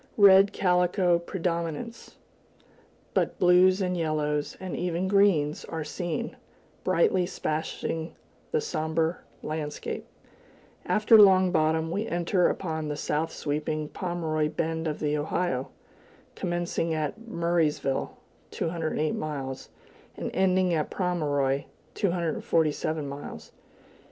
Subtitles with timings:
[0.17, 2.15] Red calico predominates,
[3.13, 6.35] but blues and yellows, and even greens, are seen,
[6.83, 8.15] brightly splashing
[8.51, 10.07] the somber landscape.
[10.87, 15.69] After Long Bottom, we enter upon the south sweeping Pomeroy Bend of the Ohio,
[16.33, 18.17] commencing at Murraysville
[18.49, 19.69] (208 miles)
[20.17, 23.51] and ending at Pomeroy (247 miles).